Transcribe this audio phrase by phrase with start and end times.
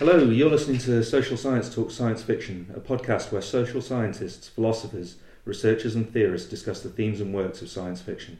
[0.00, 5.16] Hello, you're listening to Social Science Talk Science Fiction, a podcast where social scientists, philosophers,
[5.44, 8.38] researchers, and theorists discuss the themes and works of science fiction.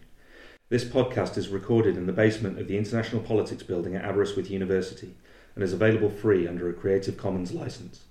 [0.71, 5.15] This podcast is recorded in the basement of the International Politics Building at Aberystwyth University
[5.55, 8.05] and is available free under a Creative Commons license.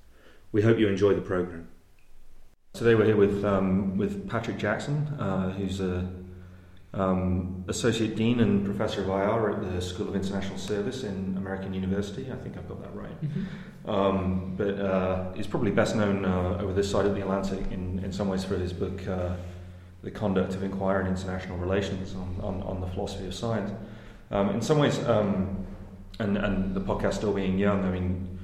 [0.51, 1.69] We hope you enjoy the program.
[2.73, 6.07] Today we're here with um, with Patrick Jackson, uh, who's a
[6.93, 11.73] um, associate dean and professor of IR at the School of International Service in American
[11.73, 12.31] University.
[12.31, 13.21] I think I've got that right.
[13.21, 13.89] Mm-hmm.
[13.89, 17.99] Um, but uh, he's probably best known uh, over this side of the Atlantic in,
[18.03, 19.35] in some ways for his book, uh,
[20.01, 23.71] The Conduct of Inquiry in International Relations on, on, on the Philosophy of Science.
[24.31, 25.65] Um, in some ways, um,
[26.19, 28.39] and, and the podcast still being young, I mean,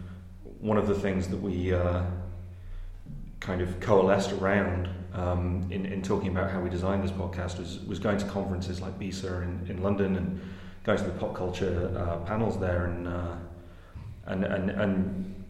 [0.59, 2.03] one of the things that we uh,
[3.39, 7.79] kind of coalesced around um, in, in talking about how we designed this podcast was,
[7.85, 10.41] was going to conferences like BISA in, in London and
[10.83, 13.35] going to the pop culture uh, panels there and, uh,
[14.27, 15.45] and, and, and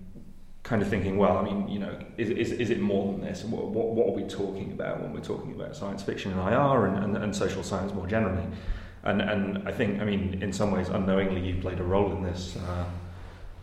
[0.63, 3.43] kind of thinking, well, I mean, you know, is, is, is it more than this?
[3.43, 6.85] What, what, what, are we talking about when we're talking about science fiction and IR
[6.85, 8.45] and, and, and social science more generally?
[9.03, 12.23] And, and I think, I mean, in some ways, unknowingly, you played a role in
[12.23, 12.55] this.
[12.57, 12.85] Uh,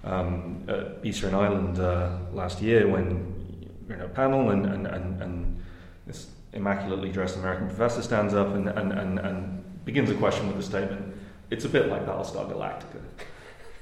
[0.05, 4.87] um, at BISA in Ireland uh, last year when you're in a panel and, and,
[4.87, 5.62] and, and
[6.06, 10.59] this immaculately dressed American professor stands up and, and, and, and begins a question with
[10.59, 11.14] a statement.
[11.50, 13.00] It's a bit like Battlestar Galactica,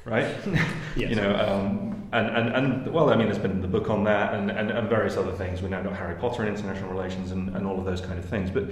[0.04, 0.34] right?
[0.96, 1.10] Yes.
[1.10, 4.34] you know, um, and, and, and well, I mean, there's been the book on that
[4.34, 5.62] and, and, and various other things.
[5.62, 8.24] We've now got Harry Potter and international relations and, and all of those kind of
[8.24, 8.50] things.
[8.50, 8.64] But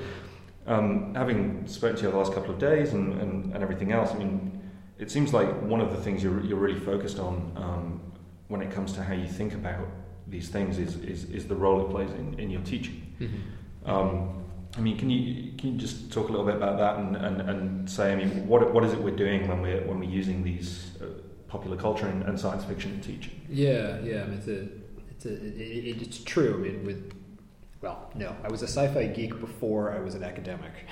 [0.67, 4.11] um, having spoken to you the last couple of days and, and, and everything else,
[4.11, 4.61] I mean,
[4.99, 8.01] it seems like one of the things you're, you're really focused on um,
[8.49, 9.87] when it comes to how you think about
[10.27, 13.08] these things is, is, is the role it plays in, in your teaching.
[13.21, 13.91] Mm-hmm.
[13.91, 14.45] Um,
[14.77, 17.41] I mean, can you can you just talk a little bit about that and, and,
[17.41, 20.45] and say, I mean, what what is it we're doing when we're when we're using
[20.45, 21.07] these uh,
[21.49, 23.41] popular culture and, and, science fiction in teaching?
[23.49, 24.69] Yeah, yeah, I mean, it's a,
[25.11, 26.55] it's a, it, it's true.
[26.55, 27.13] I mean, with
[27.81, 30.73] well, no, I was a sci-fi geek before I was an academic.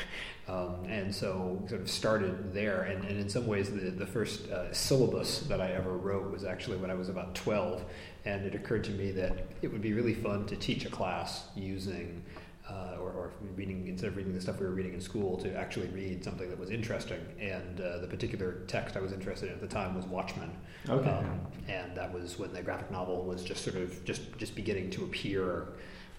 [0.49, 2.83] Um, and so sort of started there.
[2.83, 6.45] And, and in some ways, the, the first uh, syllabus that I ever wrote was
[6.45, 7.85] actually when I was about 12.
[8.27, 11.45] And it occurred to me that it would be really fun to teach a class
[11.55, 12.23] using,
[12.69, 15.57] uh, or, or, reading, instead of reading the stuff we were reading in school, to
[15.57, 17.21] actually read something that was interesting.
[17.41, 20.51] And uh, the particular text I was interested in at the time was Watchmen.
[20.89, 21.09] Okay.
[21.09, 24.91] Um, and that was when the graphic novel was just sort of just, just beginning
[24.91, 25.69] to appear.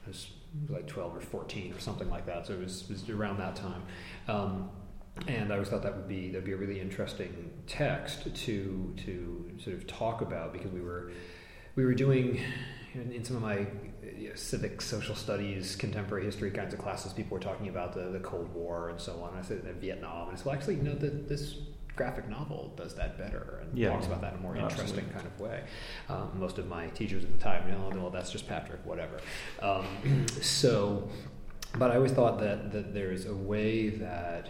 [0.06, 0.30] It was
[0.70, 2.48] like 12 or 14 or something like that.
[2.48, 3.84] So it was, it was around that time.
[4.30, 4.70] Um,
[5.28, 9.52] and I always thought that would be that'd be a really interesting text to to
[9.58, 11.12] sort of talk about because we were
[11.78, 12.42] we were doing
[12.94, 13.68] in, in some of my
[14.18, 17.14] you know, civic, social studies, contemporary history kinds of classes.
[17.14, 19.38] People were talking about the, the Cold War and so on.
[19.38, 21.56] I said Vietnam, and I said, well, actually, you know, the, this
[21.96, 23.90] graphic novel does that better and yeah.
[23.90, 25.04] talks about that in a more Absolutely.
[25.04, 25.64] interesting kind of way.
[26.10, 29.20] Um, most of my teachers at the time, you know, well, that's just Patrick, whatever.
[29.62, 29.86] Um,
[30.42, 31.08] so,
[31.78, 34.50] but I always thought that that there's a way that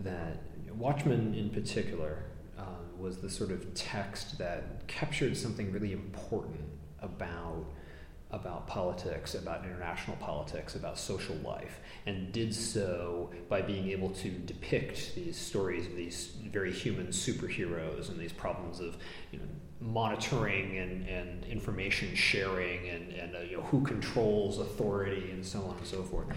[0.00, 0.42] that
[0.76, 2.24] Watchmen in particular
[3.00, 6.60] was the sort of text that captured something really important
[7.00, 7.64] about
[8.32, 14.30] about politics, about international politics, about social life, and did so by being able to
[14.30, 18.96] depict these stories of these very human superheroes and these problems of
[19.32, 19.44] you know,
[19.80, 25.62] monitoring and, and information sharing and, and uh, you know, who controls authority and so
[25.62, 26.28] on and so forth.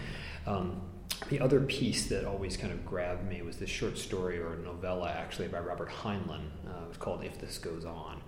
[0.46, 0.80] Um,
[1.28, 5.10] the other piece that always kind of grabbed me was this short story or novella
[5.10, 6.48] actually by Robert Heinlein.
[6.66, 8.20] Uh, it was called If This Goes On.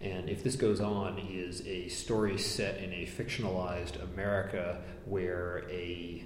[0.00, 6.24] And If This Goes On is a story set in a fictionalized America where a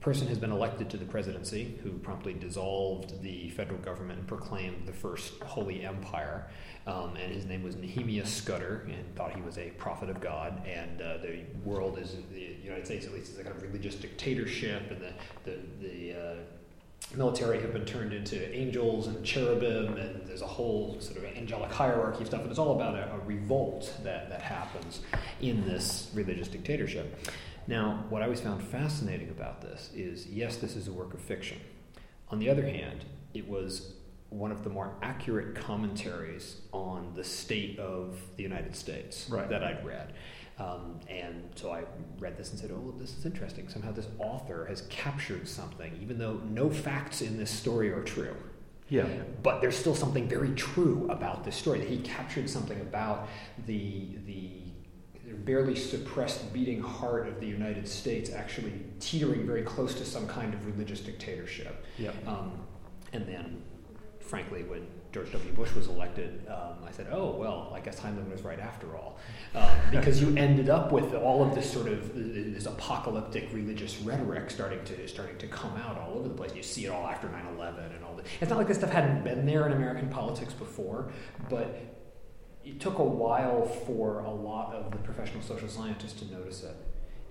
[0.00, 4.86] person has been elected to the presidency who promptly dissolved the federal government and proclaimed
[4.86, 6.46] the first holy empire.
[6.86, 10.66] Um, and his name was Nehemiah Scudder and thought he was a prophet of God.
[10.66, 13.94] And uh, the world is, the United States at least, is a kind of religious
[13.94, 15.12] dictatorship, and the,
[15.44, 16.34] the, the uh,
[17.14, 21.70] military have been turned into angels and cherubim, and there's a whole sort of angelic
[21.70, 25.00] hierarchy stuff, and it's all about a, a, revolt that, that happens
[25.40, 27.18] in this religious dictatorship.
[27.70, 31.20] Now, what I always found fascinating about this is yes, this is a work of
[31.20, 31.60] fiction.
[32.28, 33.92] On the other hand, it was
[34.28, 39.48] one of the more accurate commentaries on the state of the United States right.
[39.48, 40.14] that I'd read.
[40.58, 41.84] Um, and so I
[42.18, 43.68] read this and said, oh, this is interesting.
[43.68, 48.36] Somehow this author has captured something, even though no facts in this story are true.
[48.88, 49.06] Yeah.
[49.44, 51.78] But there's still something very true about this story.
[51.78, 53.28] That he captured something about
[53.64, 54.50] the, the
[55.44, 60.54] barely suppressed beating heart of the United States actually teetering very close to some kind
[60.54, 61.84] of religious dictatorship.
[61.98, 62.10] Yeah.
[62.26, 62.52] Um,
[63.12, 63.62] and then,
[64.20, 65.52] frankly, when George W.
[65.52, 69.18] Bush was elected, um, I said, oh, well, I guess Heinlein was right after all.
[69.54, 74.50] Um, because you ended up with all of this sort of this apocalyptic religious rhetoric
[74.50, 76.54] starting to starting to come out all over the place.
[76.54, 78.26] You see it all after 9 11 and all that.
[78.40, 81.10] It's not like this stuff hadn't been there in American politics before,
[81.48, 81.99] but
[82.64, 86.76] it took a while for a lot of the professional social scientists to notice it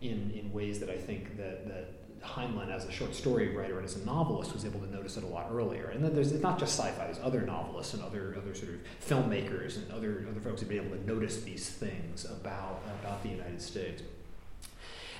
[0.01, 3.85] in, in ways that I think that, that Heinlein, as a short story writer and
[3.85, 5.89] as a novelist, was able to notice it a lot earlier.
[5.89, 9.77] And then there's not just sci-fi; there's other novelists and other other sort of filmmakers
[9.77, 13.61] and other other folks who've been able to notice these things about about the United
[13.61, 14.03] States.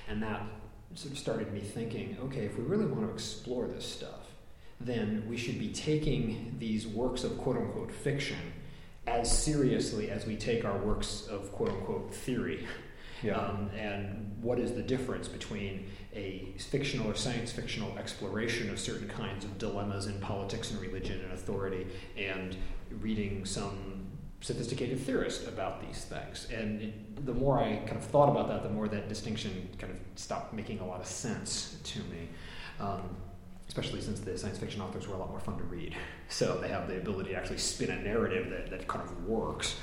[0.08, 0.42] And that
[0.94, 4.26] sort of started me thinking: okay, if we really want to explore this stuff,
[4.80, 8.52] then we should be taking these works of quote unquote fiction
[9.06, 12.66] as seriously as we take our works of quote unquote theory.
[13.22, 13.36] Yeah.
[13.36, 19.08] Um, and what is the difference between a fictional or science fictional exploration of certain
[19.08, 21.86] kinds of dilemmas in politics and religion and authority
[22.16, 22.56] and
[23.00, 24.06] reading some
[24.40, 26.48] sophisticated theorist about these things.
[26.50, 29.92] And it, the more I kind of thought about that, the more that distinction kind
[29.92, 32.28] of stopped making a lot of sense to me.
[32.80, 33.16] Um,
[33.70, 35.94] especially since the science fiction authors were a lot more fun to read.
[36.32, 39.76] So they have the ability to actually spin a narrative that, that kind of works.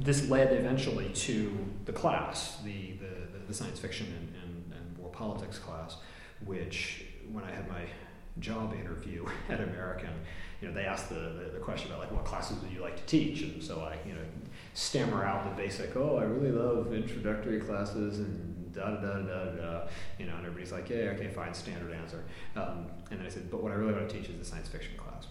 [0.00, 5.10] This led eventually to the class, the, the, the science fiction and, and, and war
[5.10, 5.98] politics class,
[6.46, 7.82] which when I had my
[8.38, 10.08] job interview at American,
[10.62, 12.96] you know, they asked the, the, the, question about like what classes would you like
[12.96, 14.24] to teach, and so I, you know,
[14.72, 19.44] stammer out the basic, oh, I really love introductory classes and da da da da
[19.44, 19.80] da,
[20.18, 22.22] you know, and everybody's like, yeah, okay, fine, standard answer.
[22.56, 24.68] Um, and then I said, but what I really want to teach is the science
[24.68, 25.26] fiction class.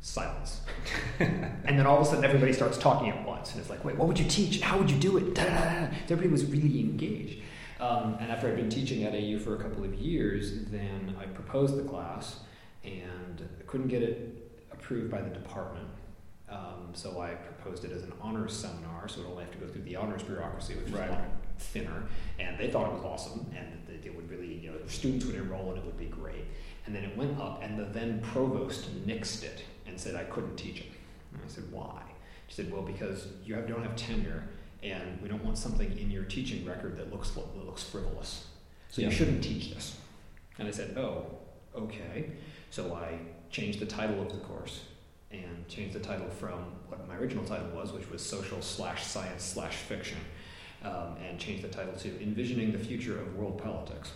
[0.00, 0.62] Silence.
[1.20, 3.96] and then all of a sudden, everybody starts talking at once, and it's like, wait,
[3.96, 4.60] what would you teach?
[4.60, 5.34] How would you do it?
[5.34, 5.88] Da, da, da.
[6.04, 7.40] Everybody was really engaged.
[7.78, 11.26] Um, and after I'd been teaching at AU for a couple of years, then I
[11.26, 12.40] proposed the class,
[12.84, 15.88] and I couldn't get it approved by the department.
[16.48, 19.66] Um, so I proposed it as an honors seminar, so it only have to go
[19.66, 21.10] through the honors bureaucracy, which right.
[21.10, 21.16] is
[21.62, 22.02] thinner,
[22.38, 25.36] and they thought it was awesome, and that it would really, you know, students would
[25.36, 26.44] enroll and it would be great.
[26.86, 30.56] And then it went up, and the then provost nixed it and said I couldn't
[30.56, 30.92] teach it.
[31.32, 32.02] And I said, why?
[32.48, 34.44] She said, well, because you have, don't have tenure,
[34.82, 38.46] and we don't want something in your teaching record that looks that looks frivolous.
[38.90, 39.08] So yeah.
[39.08, 39.96] you shouldn't teach this.
[40.58, 41.26] And I said, oh,
[41.74, 42.32] okay.
[42.70, 43.18] So I
[43.50, 44.84] changed the title of the course
[45.30, 49.42] and changed the title from what my original title was, which was social slash science
[49.42, 50.18] slash fiction,
[50.84, 54.12] um, and changed the title to Envisioning the Future of World Politics.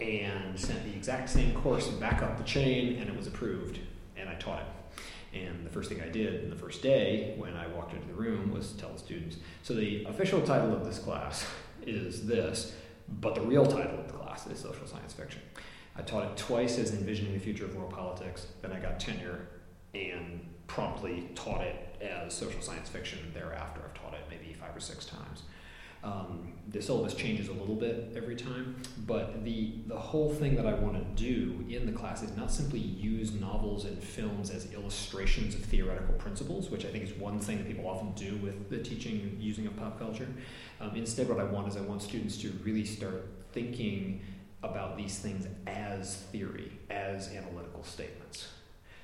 [0.00, 3.78] and sent the exact same course back up the chain, and it was approved,
[4.16, 5.38] and I taught it.
[5.38, 8.14] And the first thing I did in the first day when I walked into the
[8.14, 11.46] room was tell the students so the official title of this class
[11.86, 12.74] is this,
[13.20, 15.42] but the real title of the class is social science fiction.
[15.96, 19.48] I taught it twice as Envisioning the Future of World Politics, then I got tenure
[19.94, 23.80] and promptly taught it as social science fiction thereafter.
[23.84, 25.42] I've taught it maybe five or six times.
[26.04, 30.64] Um, the syllabus changes a little bit every time, but the, the whole thing that
[30.64, 34.72] I want to do in the class is not simply use novels and films as
[34.72, 38.70] illustrations of theoretical principles, which I think is one thing that people often do with
[38.70, 40.28] the teaching using of pop culture.
[40.80, 44.20] Um, instead, what I want is I want students to really start thinking
[44.62, 48.48] about these things as theory, as analytical statements.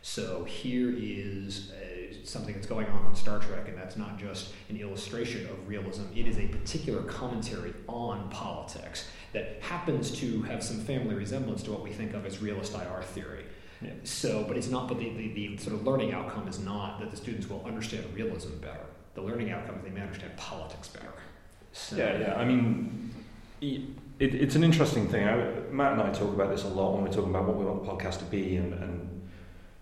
[0.06, 4.52] So here is uh, something that's going on on Star Trek, and that's not just
[4.68, 10.62] an illustration of realism, it is a particular commentary on politics that happens to have
[10.62, 13.46] some family resemblance to what we think of as realist IR theory.
[13.80, 13.92] Yeah.
[14.04, 17.10] So, but it's not, but the, the, the, sort of learning outcome is not that
[17.10, 18.84] the students will understand realism better.
[19.14, 21.14] The learning outcome is they may understand politics better.
[21.72, 22.34] So, yeah, yeah.
[22.34, 23.10] I mean,
[23.62, 23.80] it,
[24.18, 25.26] it's an interesting thing.
[25.26, 25.36] I,
[25.70, 27.82] Matt and I talk about this a lot when we're talking about what we want
[27.82, 29.13] the podcast to be and, and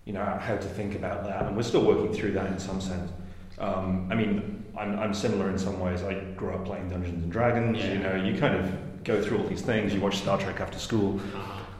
[0.05, 1.45] you know, how to think about that.
[1.45, 3.11] And we're still working through that in some sense.
[3.59, 6.03] Um, I mean, I'm, I'm similar in some ways.
[6.03, 7.77] I grew up playing Dungeons and Dragons.
[7.77, 7.93] Yeah.
[7.93, 9.93] You know, you kind of go through all these things.
[9.93, 11.19] You watch Star Trek after school,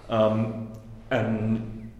[0.10, 0.72] um,
[1.12, 1.92] and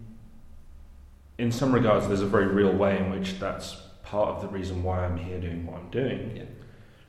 [1.38, 4.82] in some regards, there's a very real way in which that's part of the reason
[4.82, 6.36] why I'm here doing what I'm doing.
[6.36, 6.44] Yeah.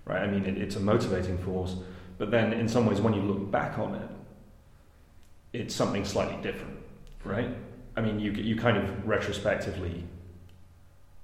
[0.05, 0.21] Right?
[0.21, 1.75] I mean, it, it's a motivating force.
[2.17, 4.09] But then, in some ways, when you look back on it,
[5.53, 6.77] it's something slightly different,
[7.23, 7.49] right?
[7.97, 10.03] I mean, you you kind of retrospectively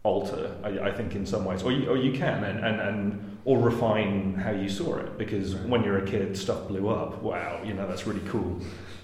[0.03, 3.37] alter, I, I think, in some ways, or you, or you can, and, and, and
[3.45, 5.17] or refine how you saw it.
[5.17, 7.21] Because when you're a kid, stuff blew up.
[7.21, 8.59] Wow, you know that's really cool.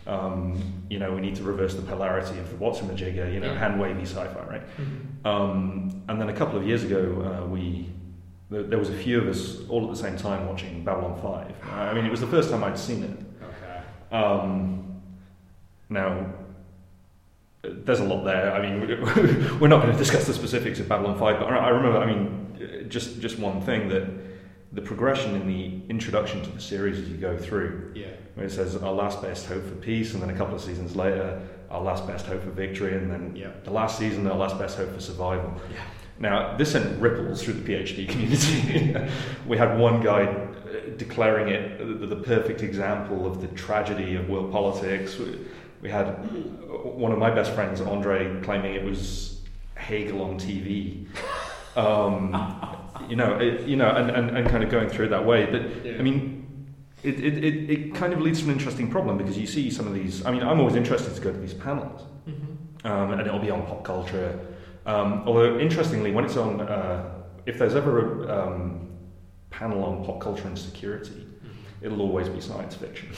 [0.05, 3.29] Um, you know, we need to reverse the polarity of what's in the jigger.
[3.29, 3.59] You know, yeah.
[3.59, 4.77] hand wavy sci-fi, right?
[4.77, 5.27] Mm-hmm.
[5.27, 7.89] Um, and then a couple of years ago, uh, we
[8.49, 11.53] there was a few of us all at the same time watching Babylon Five.
[11.69, 13.19] I mean, it was the first time I'd seen it.
[13.43, 14.15] Okay.
[14.15, 15.01] Um,
[15.89, 16.33] now,
[17.63, 18.53] there's a lot there.
[18.53, 18.87] I mean,
[19.59, 22.85] we're not going to discuss the specifics of Babylon 5, but I remember, I mean,
[22.89, 24.07] just, just one thing that
[24.73, 28.07] the progression in the introduction to the series as you go through, yeah.
[28.35, 30.95] where it says our last best hope for peace, and then a couple of seasons
[30.95, 33.51] later, our last best hope for victory, and then Yeah.
[33.63, 35.53] the last season, our last best hope for survival.
[35.71, 35.79] Yeah.
[36.19, 38.95] Now, this sent ripples through the PhD community.
[39.47, 44.27] we had one guy uh, declaring it the, the perfect example of the tragedy of
[44.27, 45.17] world politics.
[45.81, 46.05] We, had
[46.71, 49.41] one of my best friends, Andre, claiming it was
[49.75, 51.07] Hegel on TV.
[51.75, 52.33] Um,
[53.07, 55.45] you know, it, you know, and, and, and kind of going through it that way.
[55.45, 55.97] But Yeah.
[55.99, 56.47] I mean,
[57.03, 59.85] it, it, it, it kind of leads to an interesting problem because you see some
[59.87, 60.25] of these.
[60.25, 62.87] I mean, I'm always interested to go to these panels Mm-hmm.
[62.87, 64.37] um, and it'll be on pop culture.
[64.85, 68.89] Um, although, interestingly, when it's on, uh, if there's ever a um,
[69.49, 71.26] panel on pop culture and security,
[71.81, 73.09] it'll always be science fiction.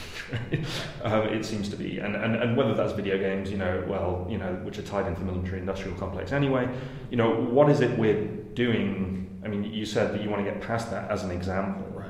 [1.04, 4.28] um, it seems to be, and, and and whether that's video games, you know, well,
[4.30, 6.68] you know, which are tied into the military-industrial complex anyway.
[7.10, 9.42] You know, what is it we're doing?
[9.44, 12.10] I mean, you said that you want to get past that as an example Right.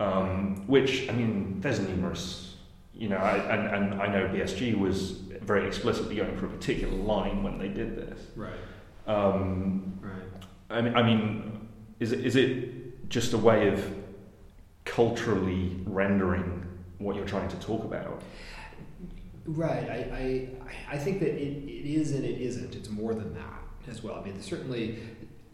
[0.00, 2.54] um, which I mean, there's numerous,
[2.94, 6.94] you know, I, and, and I know BSG was very explicitly going for a particular
[6.94, 8.20] line when they did this.
[8.36, 8.52] Right.
[9.06, 10.22] Um, Right.
[10.70, 11.68] I mean, I mean,
[12.00, 13.84] is it, is it just a way of
[14.86, 16.66] culturally rendering
[16.98, 18.22] what you're trying to talk about?
[19.44, 19.90] Right.
[19.90, 20.48] I,
[20.88, 22.74] I, I think that it, it is and it isn't.
[22.74, 24.14] It's more than that as well.
[24.14, 24.98] I mean, there's certainly,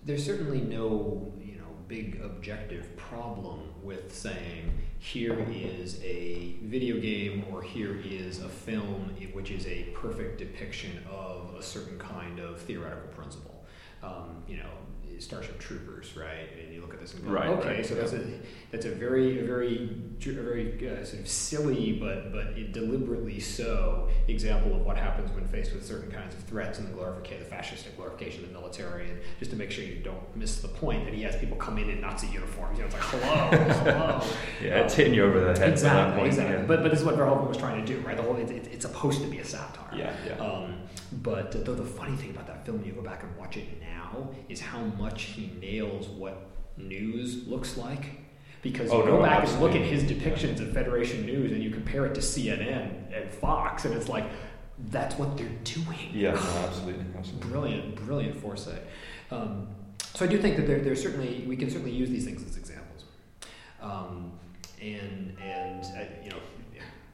[0.04, 7.44] there's certainly no, you know, big objective problem with saying here is a video game
[7.50, 12.60] or here is a film which is a perfect depiction of a certain kind of
[12.60, 13.64] theoretical principle.
[14.02, 14.70] Um, you know,
[15.22, 16.48] Starship Troopers, right?
[16.60, 18.22] And you look at this and go, Right, okay, right, so that's a
[18.70, 19.90] that's a very a very
[20.24, 25.46] a very uh, sort of silly but but deliberately so example of what happens when
[25.48, 29.10] faced with certain kinds of threats and the glorification, the fascistic glorification of the military,
[29.10, 31.78] and just to make sure you don't miss the point that he has people come
[31.78, 32.78] in in Nazi uniforms.
[32.78, 34.26] You know, it's like hello, hello.
[34.62, 35.70] Yeah, it's hitting you over the head.
[35.70, 36.56] Exactly, point, exactly.
[36.56, 36.62] yeah.
[36.66, 38.16] But but this is what Verhoeven was trying to do, right?
[38.16, 39.98] The whole it, it, it's supposed to be a satire.
[39.98, 40.44] Yeah, yeah.
[40.44, 40.82] Um,
[41.20, 43.91] but though the funny thing about that film, you go back and watch it now,
[44.48, 48.04] is how much he nails what news looks like.
[48.62, 51.62] Because Oh, you go no, back and look at his depictions of Federation News, and
[51.62, 54.24] you compare it to CNN and Fox, and it's like
[54.90, 56.10] that's what they're doing.
[56.12, 57.50] yeah, no, absolutely, absolutely.
[57.50, 58.82] brilliant, brilliant foresight.
[59.32, 59.68] Um,
[60.14, 62.56] so I do think that there, there's certainly we can certainly use these things as
[62.56, 63.04] examples,
[63.80, 64.32] um,
[64.80, 66.38] and and uh, you know,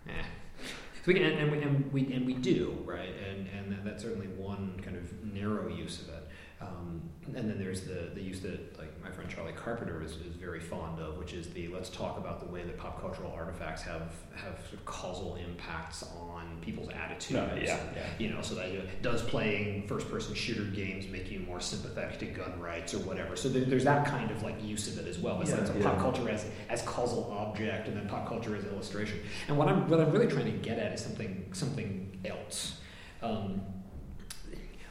[0.09, 0.12] eh.
[0.61, 4.02] so we can and, and we and we and we do right, and and that's
[4.02, 6.27] certainly one kind of narrow use of it.
[6.60, 7.02] Um,
[7.36, 10.58] and then there's the, the use that like my friend Charlie Carpenter is, is very
[10.58, 14.12] fond of, which is the let's talk about the way that pop cultural artifacts have
[14.34, 17.30] have sort of causal impacts on people's attitudes.
[17.34, 18.06] No, yeah, yeah.
[18.18, 22.26] You know, so that uh, does playing first-person shooter games make you more sympathetic to
[22.26, 23.36] gun rights or whatever.
[23.36, 25.40] So there, there's that kind of like use of it as well.
[25.40, 25.82] It's, Yeah, a yeah.
[25.84, 29.20] pop culture as as causal object, and then pop culture as illustration.
[29.46, 32.80] And what I'm what I'm really trying to get at is something something else.
[33.22, 33.60] Um,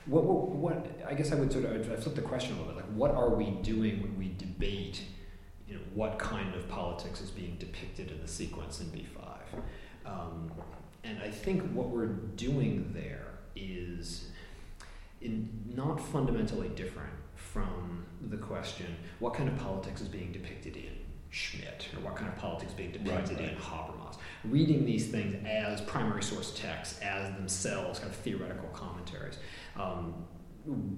[0.07, 2.73] what, what, what I guess I would sort of I flip the question a little
[2.73, 2.83] bit.
[2.83, 5.01] Like, what are we doing when we debate?
[5.67, 9.61] You know, what kind of politics is being depicted in the sequence in B five?
[10.05, 10.51] Um,
[11.03, 14.29] and I think what we're doing there is
[15.21, 20.93] in not fundamentally different from the question what kind of politics is being depicted in
[21.29, 23.53] Schmitt or what kind of politics being depicted Right, right.
[23.53, 24.17] in Habermas.
[24.45, 29.37] Reading these things as primary source texts, as themselves kind of theoretical commentaries.
[29.75, 30.13] Um,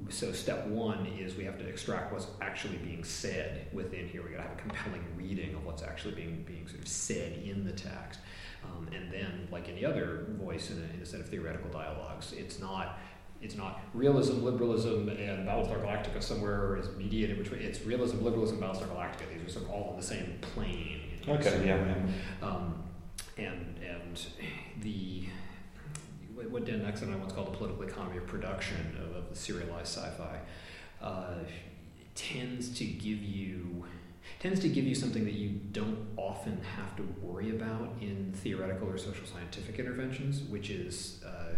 [0.10, 4.24] so step one is we have to extract what's actually being said within here.
[4.24, 7.34] We got to have a compelling reading of what's actually being being sort of said
[7.44, 8.20] in the text,
[8.66, 12.34] um, and then like any other voice in a, in a set of theoretical dialogues,
[12.34, 12.98] it's not
[13.42, 17.62] it's not realism, liberalism, and Battlestar Galactica somewhere is mediated between.
[17.62, 19.30] It's realism, liberalism, Battlestar Galactica.
[19.34, 21.02] These are sort of all on the same plane.
[21.24, 22.84] in a Okay, certain yeah, Um,
[23.38, 24.26] and and
[24.82, 25.24] the
[26.34, 29.30] what what Dan Nexon and I once called the political economy of production of, of
[29.30, 30.40] the serialized sci-fi
[31.02, 31.36] uh,
[32.16, 33.86] tends to give you
[34.40, 38.88] tends to give you something that you don't often have to worry about in theoretical
[38.90, 41.49] or social scientific interventions, which is uh,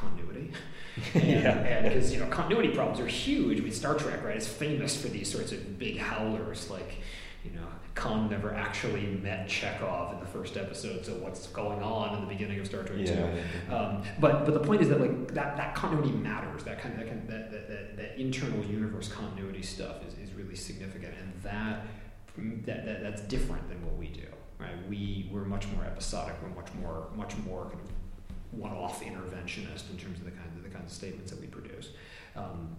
[0.00, 0.52] continuity.
[1.14, 1.82] And Yeah.
[1.82, 3.58] because you know continuity problems are huge.
[3.58, 6.96] I mean, Star Trek, right, is famous for these sorts of big howlers, like
[7.44, 12.14] you know, Khan never actually met Chekhov in the first episode, so what's going on
[12.16, 13.20] in the beginning of Star Trek Yeah, Two?
[13.20, 13.74] yeah, yeah.
[13.78, 16.64] Um, but but the point is that like that, that continuity matters.
[16.64, 20.34] That kind of that, kind that, that, that, that internal universe continuity stuff is, is
[20.34, 21.86] really significant, and that,
[22.66, 24.26] that that that's different than what we do.
[24.58, 24.76] Right?
[24.88, 26.34] We we're much more episodic.
[26.42, 27.90] We're much more much more kind of
[28.52, 31.90] one-off interventionist in terms of the kind of the kinds of statements that we produce.
[32.36, 32.76] Um,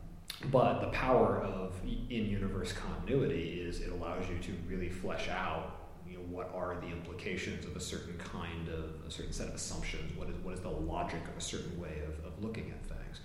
[0.50, 1.74] but the power of
[2.10, 6.88] in-universe continuity is it allows you to really flesh out you know, what are the
[6.88, 10.18] implications of a certain kind of a certain set of assumptions?
[10.18, 13.22] What is what is the logic of a certain way of, of looking at things?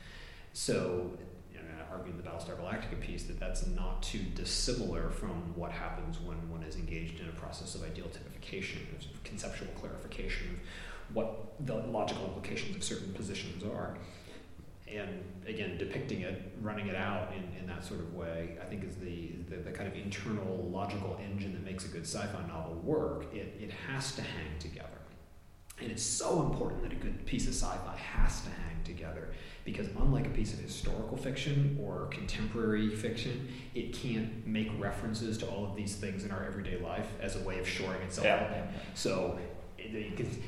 [0.52, 1.10] So,
[2.04, 6.62] in the Battlestar Galactica piece that that's not too dissimilar from what happens when one
[6.62, 10.60] is engaged in a process of ideal typification, of conceptual clarification of
[11.12, 13.96] what the logical implications of certain positions are
[14.88, 18.84] and again, depicting it, running it out in, in that sort of way, I think
[18.84, 22.46] is the, the, the, kind of internal logical engine that makes a good sci fi
[22.46, 23.26] novel work.
[23.34, 24.88] It, it has to hang together.
[25.80, 29.32] And it's so important that a good piece of sci fi has to hang together
[29.64, 35.46] because, unlike a piece of historical fiction or contemporary fiction, it can't make references to
[35.46, 38.36] all of these things in our everyday life as a way of shoring itself yeah.
[38.36, 38.68] up.
[38.94, 39.38] So,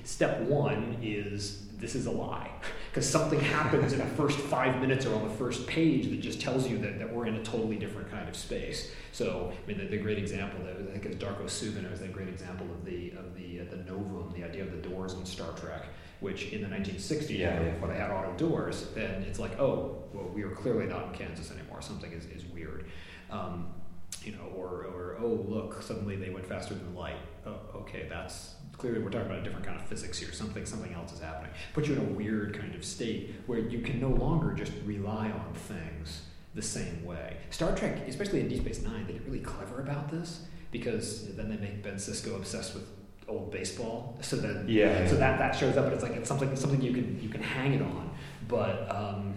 [0.05, 2.51] step one is this is a lie
[2.91, 6.41] because something happens in the first five minutes or on the first page that just
[6.41, 8.91] tells you that, that we're in a totally different kind of space.
[9.13, 12.09] So, I mean, the, the great example that I think is Darko Suvin is a
[12.09, 15.25] great example of the of the uh, the novum, the idea of the doors in
[15.25, 15.87] Star Trek,
[16.21, 17.73] which in the 1960s, yeah, yeah.
[17.81, 21.13] when they had auto doors, then it's like, oh, well, we are clearly not in
[21.15, 21.81] Kansas anymore.
[21.81, 22.87] Something is, is weird.
[23.31, 23.69] Um,
[24.23, 27.19] you know, or, or oh look, suddenly they went faster than light.
[27.47, 30.33] Oh, okay, that's clearly we're talking about a different kind of physics here.
[30.33, 31.51] Something something else is happening.
[31.75, 35.31] Put you in a weird kind of state where you can no longer just rely
[35.31, 36.23] on things
[36.55, 37.37] the same way.
[37.51, 41.51] Star Trek, especially in Deep Space Nine, they get really clever about this because then
[41.51, 42.85] they make Ben Sisko obsessed with
[43.27, 44.17] old baseball.
[44.23, 46.93] So then, yeah, so that that shows up, and it's like it's something something you
[46.93, 48.11] can you can hang it on,
[48.47, 49.35] but um,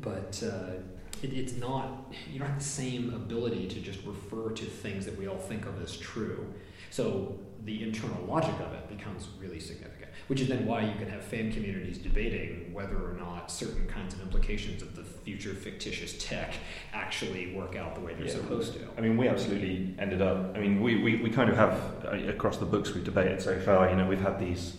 [0.00, 0.42] but.
[0.42, 0.80] Uh,
[1.22, 5.18] it, it's not you don't have the same ability to just refer to things that
[5.18, 6.46] we all think of as true
[6.88, 11.08] so the internal logic of it becomes really significant, which is then why you can
[11.08, 16.16] have fan communities debating whether or not certain kinds of implications of the future fictitious
[16.18, 16.54] tech
[16.94, 18.32] actually work out the way they're yeah.
[18.32, 18.80] supposed to.
[18.96, 21.74] I mean, we absolutely ended up, I mean, we, we, we kind of have,
[22.04, 24.76] uh, across the books we've debated so far, you know, we've had these,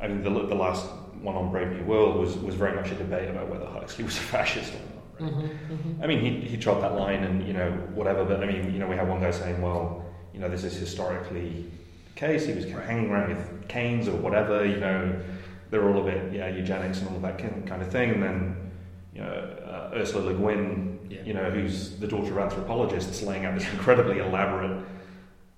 [0.00, 0.86] I mean, the, the last
[1.20, 4.16] one on Brave New World was, was very much a debate about whether Huxley was
[4.16, 4.82] a fascist or not.
[5.18, 5.32] Right?
[5.32, 6.02] Mm-hmm, mm-hmm.
[6.02, 8.78] I mean, he, he trod that line and, you know, whatever, but I mean, you
[8.78, 10.05] know, we had one guy saying, well,
[10.36, 11.64] you know, this is historically
[12.14, 12.44] the case.
[12.44, 15.18] He was hanging around with Keynes or whatever, you know,
[15.70, 18.10] they're all a bit, yeah, eugenics and all that kind of thing.
[18.10, 18.70] And then,
[19.14, 21.22] you know, uh, Ursula Le Guin, yeah.
[21.24, 24.84] you know, who's the daughter of anthropologists, laying out this incredibly elaborate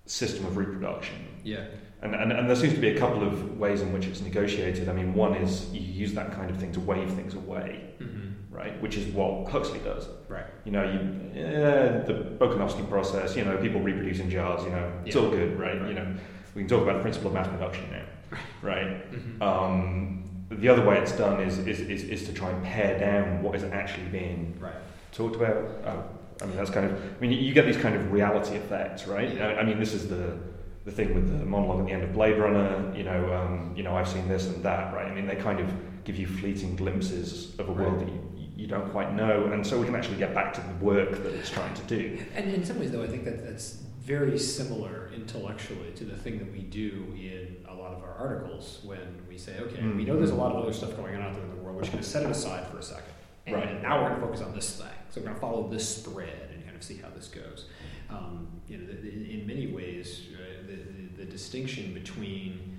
[0.06, 1.26] system of reproduction.
[1.42, 1.64] Yeah.
[2.00, 4.88] And, and, and there seems to be a couple of ways in which it's negotiated.
[4.88, 7.94] I mean, one is you use that kind of thing to wave things away.
[8.00, 8.27] Mm-hmm
[8.58, 8.80] right?
[8.82, 10.08] Which is what Huxley does.
[10.28, 10.44] Right.
[10.64, 13.36] You know, you uh, the Bokanovsky process.
[13.36, 14.64] You know, people reproduce in jars.
[14.64, 15.22] You know, it's yeah.
[15.22, 15.80] all good, right?
[15.80, 15.88] right?
[15.88, 16.14] You know,
[16.54, 19.12] we can talk about the principle of mass production now, right?
[19.12, 19.42] Mm-hmm.
[19.42, 23.42] Um, the other way it's done is, is, is, is, to try and pare down
[23.42, 24.72] what is actually being right.
[25.12, 25.56] talked about.
[25.84, 26.04] Oh,
[26.42, 26.92] I mean, that's kind of.
[26.92, 29.34] I mean, you get these kind of reality effects, right?
[29.34, 29.48] Yeah.
[29.48, 30.36] I, I mean, this is the
[30.84, 32.92] the thing with the monologue at the end of Blade Runner.
[32.96, 35.06] You know, um, you know, I've seen this and that, right?
[35.06, 35.70] I mean, they kind of
[36.04, 37.86] give you fleeting glimpses of a right.
[37.86, 38.20] world that you,
[38.58, 41.32] you don't quite know, and so we can actually get back to the work that
[41.32, 42.18] it's trying to do.
[42.34, 46.38] And in some ways, though, I think that that's very similar intellectually to the thing
[46.38, 49.96] that we do in a lot of our articles when we say, okay, mm-hmm.
[49.96, 51.76] we know there's a lot of other stuff going on out there in the world.
[51.76, 53.12] We're just going to set it aside for a second,
[53.46, 53.80] and right?
[53.80, 54.88] Now we're going to focus on this thing.
[55.10, 57.66] So we're going to follow this thread and kind of see how this goes.
[58.10, 62.77] Um, you know, in many ways, uh, the, the, the distinction between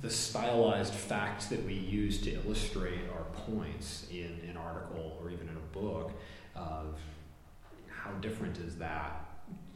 [0.00, 5.48] the stylized facts that we use to illustrate our points in an article or even
[5.48, 6.12] in a book,
[6.54, 6.98] of
[7.88, 9.27] how different is that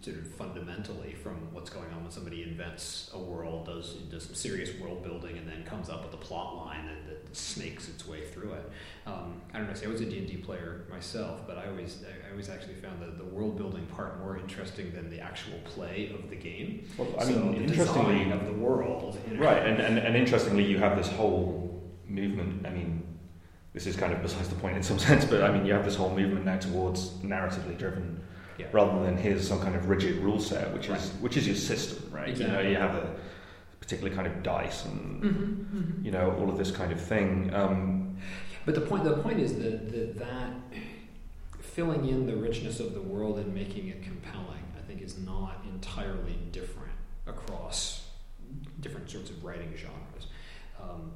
[0.03, 4.35] sort of fundamentally from what's going on when somebody invents a world, does does some
[4.35, 8.07] serious world building, and then comes up with a plot line that, that snakes its
[8.07, 8.71] way through it.
[9.07, 9.75] Um, I don't know.
[9.75, 12.75] See, I was a D and D player myself, but I always I always actually
[12.75, 16.89] found the, the world building part more interesting than the actual play of the game.
[16.99, 19.45] Well, I so mean, interestingly, of the world, you know?
[19.45, 19.65] right?
[19.65, 22.67] And, and and interestingly, you have this whole movement.
[22.67, 23.01] I mean.
[23.75, 25.87] This is kind of besides the point in some sense, but I mean, you have
[25.87, 28.21] this whole movement now towards narratively driven
[28.63, 28.69] yeah.
[28.73, 31.01] rather than here's some kind of rigid rule set, which right.
[31.01, 32.29] is which is your system, right?
[32.29, 32.57] Exactly.
[32.57, 33.15] You know, you have a
[33.81, 36.05] particular kind of dice and mm-hmm, mm-hmm.
[36.05, 37.53] you know all of this kind of thing.
[37.55, 38.17] Um,
[38.65, 40.53] but the point the point is that, that that
[41.61, 45.65] filling in the richness of the world and making it compelling, I think, is not
[45.73, 46.93] entirely different
[47.27, 48.09] across
[48.81, 50.27] different sorts of writing genres.
[50.83, 51.13] Um,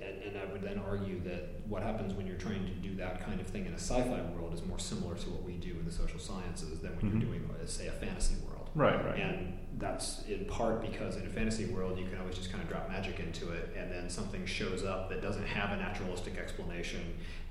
[0.00, 3.24] and, and, I would then argue that what happens when you're trying to do that
[3.24, 5.84] kind of thing in a sci-fi world is more similar to what we do in
[5.84, 7.20] the social sciences than when mm-hmm.
[7.20, 8.56] you're doing, say, a fantasy world.
[8.76, 9.18] Right, right.
[9.18, 12.68] And that's in part because in a fantasy world you can always just kind of
[12.68, 17.00] drop magic into it and then something shows up that doesn't have a naturalistic explanation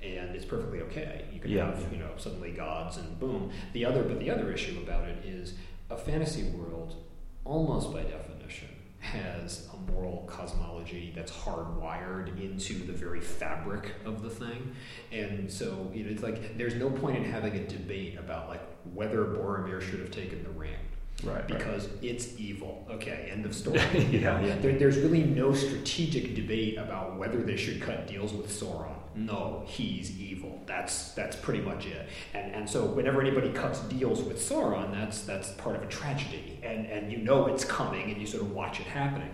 [0.02, 1.24] and it's perfectly okay.
[1.32, 1.66] You can Yeah.
[1.66, 3.50] have, you know, suddenly gods and boom.
[3.72, 5.54] The other but the other issue about it is
[5.90, 6.94] a fantasy world
[7.44, 14.30] almost by definition has a moral cosmology that's hardwired into the very fabric of the
[14.30, 14.74] thing.
[15.12, 18.62] And so, you know, it's like there's no point in having a debate about like
[18.94, 20.74] whether Boromir should have taken the ring
[21.24, 21.48] Right, right.
[21.48, 22.86] because it's evil.
[22.90, 23.78] Okay, end of story.
[24.10, 24.56] Yeah, yeah.
[24.58, 28.95] There, there's really no strategic debate about whether they should cut deals with Sauron.
[29.16, 30.62] No, he's evil.
[30.66, 32.08] That's that's pretty much it.
[32.34, 36.58] And and so whenever anybody cuts deals with Sauron, that's that's part of a tragedy,
[36.62, 39.30] and and you know it's coming, and you sort of watch it happening.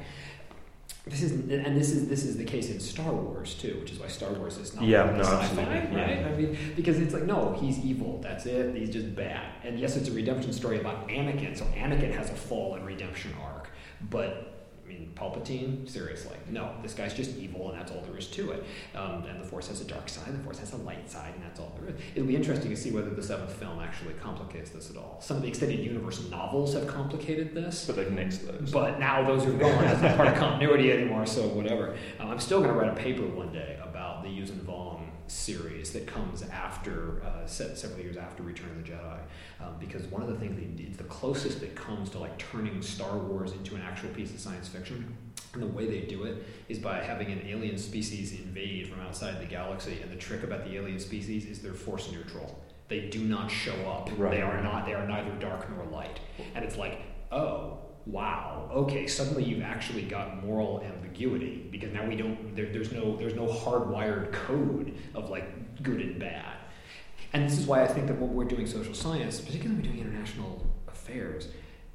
[1.05, 3.99] This is and this is this is the case in Star Wars too, which is
[3.99, 6.21] why Star Wars is not Yeah, no, sci-fi, absolutely, right?
[6.21, 6.29] yeah.
[6.29, 8.21] I mean, because it's like no, he's evil.
[8.23, 8.77] That's it.
[8.77, 9.45] He's just bad.
[9.65, 13.35] And yes, it's a redemption story about Anakin, so Anakin has a fall and redemption
[13.43, 13.69] arc.
[14.11, 18.27] But I mean, Palpatine, seriously, no, this guy's just evil, and that's all there is
[18.29, 18.65] to it.
[18.95, 21.43] Um, and the Force has a dark side, the Force has a light side, and
[21.43, 22.01] that's all there is.
[22.15, 25.19] It'll be interesting to see whether the seventh film actually complicates this at all.
[25.21, 27.87] Some of the extended universe novels have complicated this.
[27.87, 28.73] But they've nixed those.
[28.73, 29.85] But now those are gone.
[29.85, 31.97] That's not part of continuity anymore, so whatever.
[32.19, 35.02] Um, I'm still going to write a paper one day about the Yuuzhan Vong
[35.33, 39.19] series that comes after, uh, several years after Return of the Jedi.
[39.61, 42.83] Um, because one of the things they did, the closest that comes to like turning
[42.83, 45.17] Star Wars into an actual piece of science fiction.
[45.55, 49.41] And the way they do it is by having an alien species invade from outside
[49.41, 50.01] the galaxy.
[50.03, 52.59] And the trick about the alien species is they're force neutral.
[52.89, 54.11] They do not show up.
[54.17, 54.33] Right.
[54.33, 54.87] They are not.
[54.87, 56.21] They are neither dark nor light.
[56.55, 59.07] And it's like, oh, wow, okay.
[59.07, 62.55] Suddenly you've actually got moral ambiguity because now we don't.
[62.55, 63.17] There, there's no.
[63.17, 66.57] There's no hardwired code of like good and bad.
[67.33, 69.93] And this is why I think that when we're doing social science, particularly when we're
[69.93, 71.49] doing international affairs,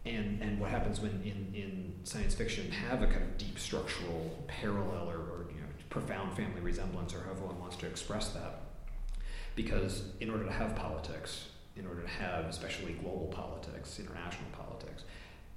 [0.07, 4.43] and, and what happens when in, in science fiction have a kind of deep structural
[4.47, 8.61] parallel or, or you know, profound family resemblance or however one wants to express that.
[9.55, 15.03] Because in order to have politics, in order to have especially global politics, international politics,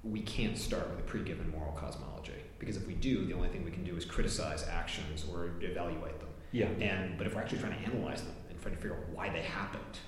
[0.03, 2.33] we can't start with a pre-given moral cosmology.
[2.59, 6.19] Because if we do, the only thing we can do is criticize actions or evaluate
[6.19, 6.29] them.
[6.51, 6.67] Yeah.
[6.79, 9.29] And but if we're actually trying to analyze them and trying to figure out why
[9.29, 9.99] they happened,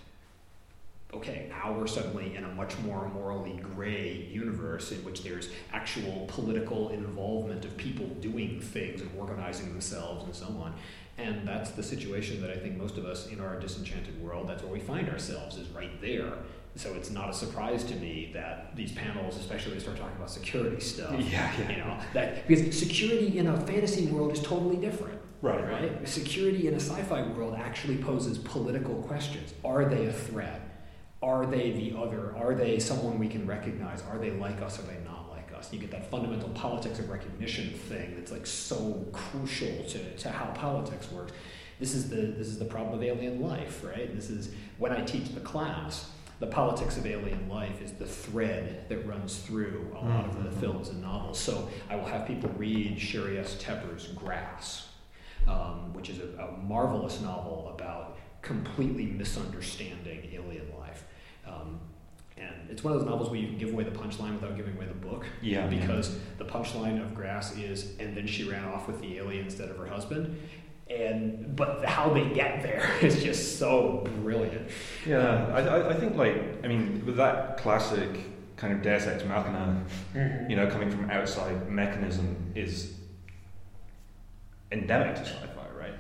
[1.13, 6.25] okay, now we're suddenly in a much more morally gray universe in which there's actual
[6.27, 10.73] political involvement of people doing things and organizing themselves and so on.
[11.17, 14.63] And that's the situation that I think most of us in our disenchanted world, that's
[14.63, 16.33] where we find ourselves, is right there.
[16.75, 20.15] So it's not a surprise to me that these panels, especially when they start talking
[20.15, 21.71] about security stuff, Yeah, yeah.
[21.71, 25.19] you know, that because security in a fantasy world is totally different.
[25.41, 26.07] Right, Right?
[26.07, 29.53] Security in a sci-fi world actually poses political questions.
[29.65, 30.61] Are they a threat?
[31.21, 32.35] Are they the other?
[32.37, 34.01] Are they someone we can recognize?
[34.03, 34.79] Are they like us?
[34.79, 35.71] Are they not like us?
[35.71, 40.45] You get that fundamental politics of recognition thing that's like so crucial to, to how
[40.53, 41.33] politics works.
[41.79, 44.13] This is the this is the problem of alien life, right?
[44.15, 46.09] This is when I teach the class.
[46.43, 50.49] The politics of alien life is the thread that runs through a lot of the
[50.49, 50.59] Mhm.
[50.59, 51.39] films and novels.
[51.39, 53.55] So I will have people read Sheri S.
[53.63, 54.89] Tepper's Grass,
[55.47, 61.05] um, which is a, a marvelous novel about completely misunderstanding alien life.
[61.47, 61.79] Um,
[62.35, 64.75] and it's one of those novels where you can give away the punchline without giving
[64.75, 65.25] away the book.
[65.41, 65.67] Yeah.
[65.67, 69.69] Because the punchline of Grass is, and then she ran off with the alien instead
[69.69, 70.35] of her husband.
[70.89, 74.69] And but how they get there is just so brilliant.
[75.05, 78.09] Yeah, I, I, I think like I mean with that classic
[78.57, 79.83] kind of Deus Ex Machina,
[80.49, 82.93] you know, coming from outside mechanism is
[84.71, 85.93] endemic to sci-fi, right?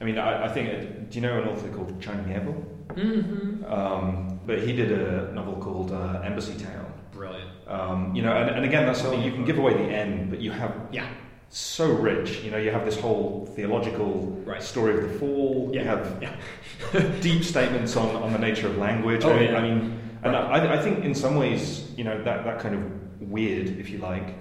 [0.00, 2.64] I mean, I, I think it, do you know an author called China Mieville?
[2.88, 3.64] Mm-hmm.
[3.72, 6.86] Um, but he did a novel called uh, Embassytown.
[7.12, 7.50] Brilliant.
[7.66, 10.40] Um, you know, and, and again, that's something you can give away the end, but
[10.40, 11.08] you have Yeah.
[11.50, 12.42] So rich.
[12.42, 14.62] You know, you have this whole theological Right.
[14.62, 15.70] story of the fall.
[15.72, 15.82] Yeah.
[15.82, 16.18] You have
[16.92, 17.08] Yeah.
[17.20, 19.24] deep statements on, on the nature of language.
[19.24, 19.58] Oh, I mean, yeah.
[19.58, 23.30] I mean, and I, I think in some ways, you know, that, that kind of
[23.30, 24.34] weird, if you like,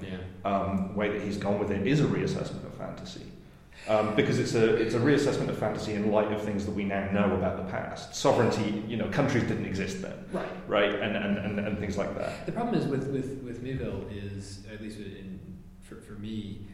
[0.43, 3.21] um, way that he's gone with it is a reassessment of fantasy.
[3.87, 6.83] Um, because it's a it's a reassessment of fantasy in light of things that we
[6.85, 8.15] now know about the past.
[8.15, 10.47] Sovereignty, you know, countries didn't exist then, Right.
[10.67, 10.95] right?
[10.95, 12.47] And and, and, and things like that.
[12.47, 15.39] The problem is with with with Mieville is at least in,
[15.81, 16.65] for for me,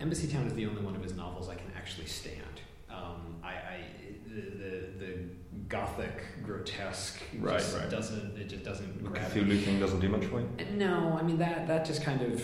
[0.00, 2.60] Embassytown is the only one of his novels I can actually stand.
[2.90, 3.80] Um, I, I
[4.28, 5.18] the, the the
[5.68, 7.90] gothic grotesque Right, just right.
[7.90, 10.48] doesn't it just doesn't The grab Cthulhu thing doesn't do much for you.
[10.58, 10.64] me.
[10.76, 12.42] No, I mean that that just kind of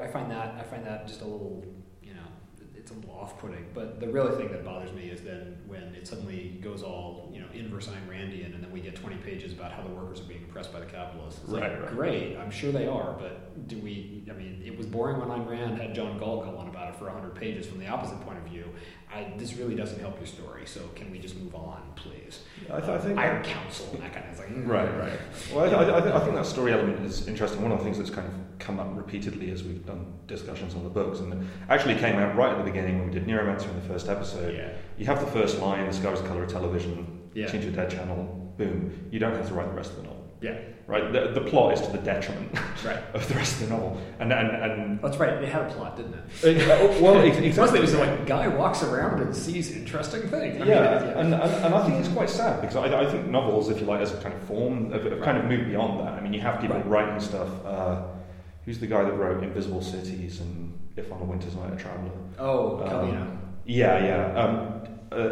[0.00, 1.64] I- find that I find that just a little
[2.82, 3.64] it's a little off-putting.
[3.72, 7.40] But the really thing that bothers me is then when it suddenly goes all you
[7.40, 10.24] know inverse Ayn Randian, and then we get 20 pages about how the workers are
[10.24, 11.40] being oppressed by the capitalists.
[11.44, 11.90] It's Right, like, right.
[11.90, 14.24] Great, I'm sure they are, but do we?
[14.28, 16.96] I mean, it was boring when Ayn Rand had John Galt go on about it
[16.96, 18.64] for 100 pages from the opposite point of view.
[19.14, 20.62] I, this really doesn't help your story.
[20.66, 22.40] So can we just move on, please?
[22.72, 24.66] I, th- I think Iron Council and that kind of it's like mm.
[24.66, 25.18] Right, right.
[25.52, 27.60] Well, I, th- I, I, th- I think that story element is interesting.
[27.62, 30.82] One of the things that's kind of come up repeatedly as we've done discussions on
[30.84, 33.68] the books, and it actually came out right at the beginning when we did Neuromancer
[33.68, 34.54] in the first episode.
[34.54, 34.70] Yeah.
[34.96, 37.48] You have the first line, the sky was the colour of television, Yeah.
[37.50, 39.08] change your dead channel, boom.
[39.10, 40.21] You don't have to write the rest of the novel.
[40.42, 40.58] Yeah.
[40.88, 41.12] Right?
[41.12, 42.52] The, the plot is to the detriment
[42.84, 42.98] Right.
[43.14, 44.00] of the rest of the novel.
[44.18, 45.32] And, and, and That's right.
[45.34, 46.68] It had a plot, didn't it?
[46.68, 47.78] uh, well, ex- Mostly exactly.
[47.78, 50.56] it was like guy walks around and sees interesting things.
[50.56, 53.28] I mean, yeah, and, and, and I think it's quite sad because I, I think
[53.28, 56.00] novels, if you like, as a kind of form, have, have kind of moved beyond
[56.00, 56.14] that.
[56.14, 56.86] I mean, you have people Right.
[56.88, 57.48] writing stuff.
[57.64, 58.02] Uh,
[58.64, 62.10] who's the guy that wrote Invisible Cities and If on a Winter's Night a Traveller?
[62.40, 63.38] oh, Um, Calvino.
[63.64, 64.40] Yeah, yeah.
[64.40, 65.30] Um, uh,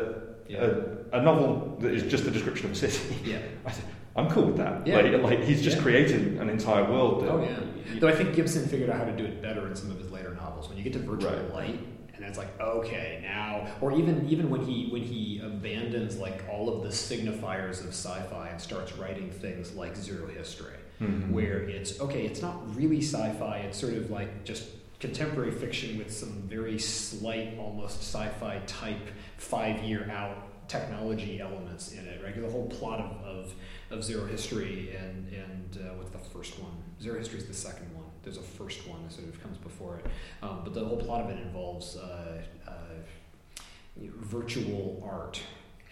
[0.51, 0.65] Yeah.
[1.13, 3.17] a, a novel that is just a description of a city.
[3.25, 3.39] Yeah.
[3.67, 3.73] I
[4.17, 4.87] I'm cool with that.
[4.87, 4.97] Yeah.
[5.01, 5.83] Like, like he's just Yeah.
[5.85, 7.23] created an entire world.
[7.23, 7.59] That, Oh yeah.
[8.01, 10.11] Though I think Gibson figured out how to do it better in some of his
[10.11, 10.69] later novels.
[10.69, 11.55] When you get to Virtual Right.
[11.55, 11.81] Light,
[12.15, 16.69] and it's like, okay, now, or even even when he when he abandons like all
[16.69, 21.31] of the signifiers of sci-fi and starts writing things like Zero History, Mhm.
[21.31, 23.59] where it's okay, it's not really sci-fi.
[23.59, 24.65] It's sort of like just
[24.99, 29.07] contemporary fiction with some very slight, almost sci-fi type
[29.41, 32.23] five-year out technology elements in it.
[32.23, 33.55] Right, the whole plot of, of,
[33.91, 36.73] of Zero History and and uh, what's the first one?
[37.03, 38.05] Zero History is the second one.
[38.23, 40.07] There's a first one that sort of comes before it,
[40.43, 42.73] um, but the whole plot of it involves uh, uh,
[43.97, 45.41] virtual art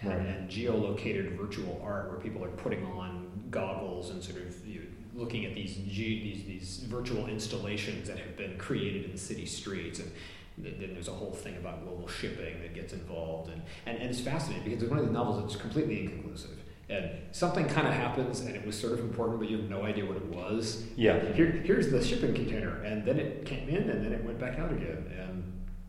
[0.00, 0.26] and, Right.
[0.26, 4.86] and geolocated virtual art where people are putting on goggles and sort of you know,
[5.22, 9.98] looking at these, these these virtual installations that have been created in the city streets
[9.98, 10.10] and
[10.62, 14.20] then there's a whole thing about global shipping that gets involved and, and, and it's
[14.20, 16.50] fascinating because it's one of the novels that's completely inconclusive
[16.88, 19.82] and something kind of happens and it was sort of important but you have no
[19.84, 21.20] idea what it was Yeah.
[21.32, 24.58] here, here's the shipping container, and then it came in, and then it went back
[24.58, 25.44] out again, and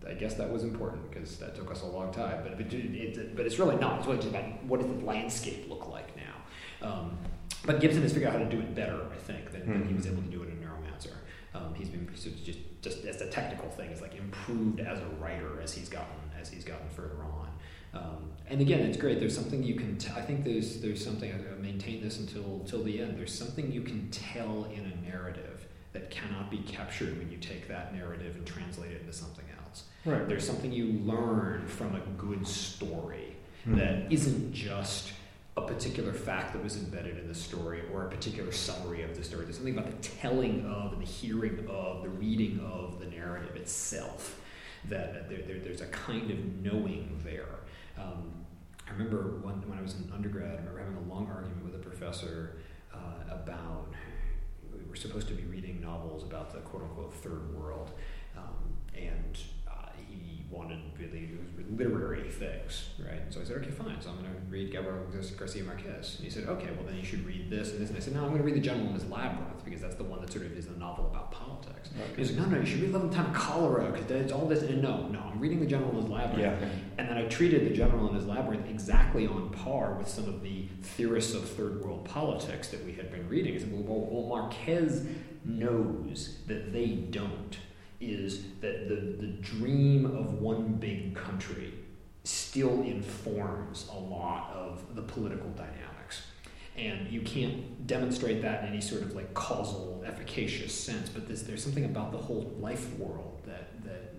[0.07, 2.41] I guess that was important because that took us a long time.
[2.43, 3.99] But but, it, it, but it's really not.
[3.99, 6.87] It's really just about what does the landscape look like now.
[6.89, 7.17] Um,
[7.65, 9.93] but Gibson has figured out how to do it better, I think, than, than he
[9.93, 11.13] was able to do it in Neuromancer.
[11.53, 14.99] Um, he's been so it's just just as a technical thing, is like improved as
[14.99, 17.49] a writer as he's gotten as he's gotten further on.
[17.93, 19.19] Um, and again, it's great.
[19.19, 19.97] There's something you can.
[19.97, 21.31] T- I think there's there's something.
[21.33, 23.17] I maintain this until till the end.
[23.17, 27.67] There's something you can tell in a narrative that cannot be captured when you take
[27.67, 29.85] that narrative and translate it into something else.
[30.05, 30.27] Right.
[30.27, 33.75] There's something you learn from a good story Hmm.
[33.77, 35.11] that isn't just
[35.63, 39.23] a particular fact that was embedded in the story or a particular summary of the
[39.23, 39.43] story.
[39.45, 43.55] There's something about the telling of and the hearing of, the reading of the narrative
[43.55, 44.39] itself
[44.85, 47.59] that there, there, there's a kind of knowing there.
[47.97, 48.45] Um,
[48.87, 51.75] I remember when, when I was in undergrad, I remember having a long argument with
[51.75, 52.57] a professor
[52.93, 53.93] uh, about
[54.71, 57.91] we were supposed to be reading novels about the quote unquote third world,
[58.37, 59.37] um, and
[60.49, 61.29] wanted really
[61.71, 63.21] literary things, right?
[63.21, 64.01] And so I said, okay, fine.
[64.01, 65.05] So I'm going to read Gabriel
[65.37, 66.15] Garcia Marquez.
[66.15, 67.89] And he said, okay, well then you should read this and this.
[67.89, 69.95] And I said, no, I'm going to read The Gentleman in His Labyrinth because that's
[69.95, 71.89] the one that sort of is a novel about politics.
[71.95, 72.11] Okay.
[72.17, 74.31] He's like, no, no, you should read Love in the Time of Cholera because there's
[74.31, 74.63] all this.
[74.63, 76.61] And no, no, I'm reading The General in His Labyrinth.
[76.61, 76.69] Yeah.
[76.97, 80.41] And then I treated the general in his labyrinth exactly on par with some of
[80.41, 83.55] the theorists of third world politics that we had been reading.
[83.55, 85.05] I said, well, well, well, Marquez
[85.45, 87.57] knows that they don't,
[87.99, 91.73] is that the, the dream of one big country
[92.23, 96.23] still informs a lot of the political dynamics.
[96.77, 101.41] And you can't demonstrate that in any sort of like causal, efficacious sense, but this,
[101.41, 104.13] there's something about the whole life world that, that,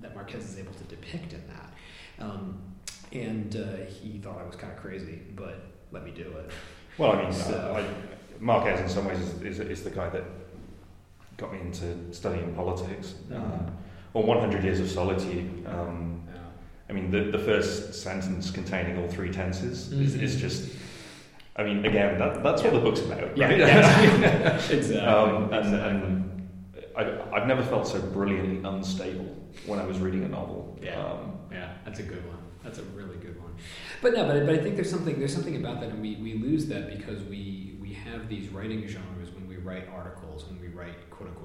[0.00, 1.74] that Marquez is able to depict in that.
[2.24, 2.62] Um,
[3.12, 6.50] and uh, he thought I was kind of crazy, but let me do it.
[6.96, 7.86] Well, I mean, So- uh, I,
[8.38, 10.24] Marquez in some ways is, is, is the guy that
[11.40, 13.14] got me into studying politics.
[13.30, 13.36] Mhm.
[13.36, 13.70] Uh,
[14.12, 15.64] or 100 Years of Solitude.
[15.66, 16.40] Um, Yeah.
[16.88, 20.22] I mean, the, the first sentence containing all three tenses is, Mhm.
[20.22, 20.70] is just.
[21.56, 23.58] I mean, again, that, that's what the book's about, Yeah, right?
[23.58, 24.54] yeah.
[24.70, 24.98] exactly.
[25.00, 25.80] um, and, exactly.
[25.90, 26.48] and
[26.96, 27.02] I,
[27.36, 30.78] I've never felt so brilliantly unstable when I was reading a novel.
[30.82, 30.98] Yeah.
[31.02, 32.38] Um, Yeah, that's a good one.
[32.64, 33.52] That's a really good one.
[34.02, 36.34] But no, but, but I think there's something there's something about that, and we, we
[36.34, 40.59] lose that because we we have these writing genres when we write articles, when we
[40.59, 40.59] write quote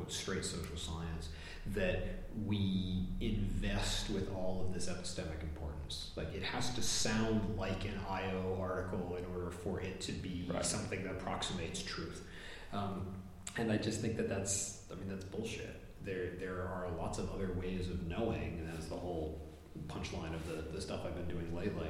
[0.05, 1.29] unquote straight social science,
[1.73, 6.11] that we invest with all of this epistemic importance.
[6.15, 10.47] Like it has to sound like an IO article in order for it to be
[10.51, 10.65] Right.
[10.65, 12.23] something that approximates truth.
[12.71, 13.07] Um,
[13.57, 15.81] and I just think that that's I mean that's bullshit.
[16.03, 19.41] there there are lots of other ways of knowing, and that's the whole
[19.87, 21.87] punchline of the, the stuff I've been doing lately.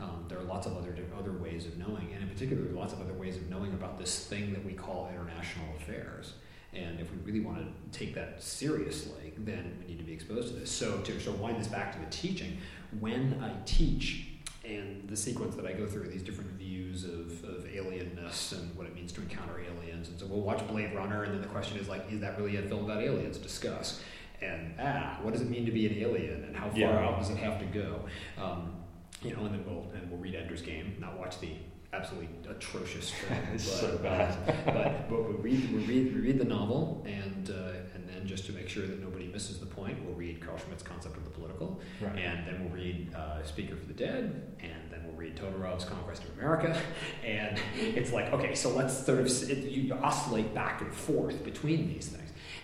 [0.00, 3.00] Um, there are lots of other other ways of knowing, and in particular, lots of
[3.00, 6.32] other ways of knowing about this thing that we call international affairs.
[6.74, 10.48] And if we really want to take that seriously, then we need to be exposed
[10.48, 10.70] to this.
[10.70, 12.56] So to so wind this back to the teaching,
[13.00, 14.28] when I teach,
[14.64, 18.86] and the sequence that I go through, these different views of, of alienness and what
[18.86, 20.08] it means to encounter aliens.
[20.08, 22.56] And so we'll watch Blade Runner, and then the question is like, is that really
[22.56, 23.38] a film about aliens?
[23.38, 24.00] Discuss.
[24.40, 26.98] And ah, what does it mean to be an alien, and how far Yeah.
[27.06, 28.04] out does it have to go?
[28.40, 28.74] Um,
[29.22, 31.50] you know, and then we'll and we'll read Ender's Game, not watch the
[31.92, 33.12] absolutely atrocious
[33.50, 34.36] but, so bad.
[34.64, 38.46] but but we read we read we read the novel, and uh, and then just
[38.46, 41.30] to make sure that nobody misses the point, we'll read Carl Schmitt's concept of the
[41.30, 42.16] political, Right.
[42.18, 46.24] and then we'll read uh, Speaker for the Dead, and then we'll read Todorov's Conquest
[46.24, 46.80] of America,
[47.24, 51.88] and it's like okay, so let's sort of it, you oscillate back and forth between
[51.88, 52.18] these things.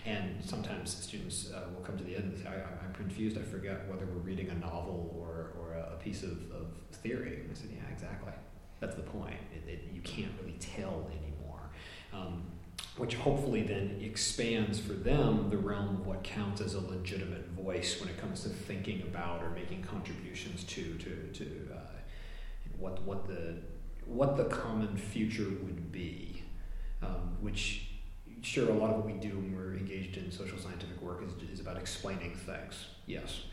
[0.05, 3.41] And sometimes students uh, will come to the end and say, I, I'm confused, I
[3.43, 7.41] forget whether we're reading a novel or, or a a piece of, of theory.
[7.41, 8.31] And I said, yeah, exactly.
[8.79, 9.35] That's the point.
[9.53, 11.69] It, it, you can't really tell anymore.
[12.13, 12.43] Um,
[12.97, 17.99] which hopefully then expands for them the realm of what counts as a legitimate voice
[17.99, 21.79] when it comes to thinking about or making contributions to to, to uh,
[22.77, 23.55] what what the
[24.05, 26.43] what the common future would be,
[27.01, 27.89] um, which
[28.41, 31.49] sure a lot of what we do when we're engaged in social scientific work is,
[31.49, 33.43] is about explaining things yes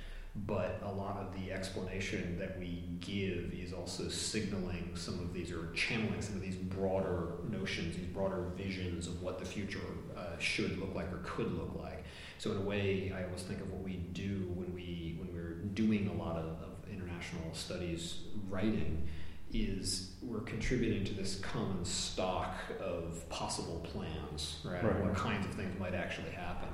[0.44, 5.51] but a lot of the explanation that we give is also signaling some of these
[5.51, 9.81] or channeling some of these broader notions, these broader visions of what the future
[10.16, 12.05] uh, should look like or could look like.
[12.38, 15.55] So in a way, I always think of what we do when we when we're
[15.75, 19.09] doing a lot of, of international studies writing
[19.53, 24.85] is we're contributing to this common stock of possible plans, right?
[24.85, 25.03] Right.
[25.03, 26.68] What kinds of things might actually happen.